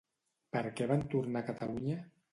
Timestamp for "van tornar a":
0.93-1.47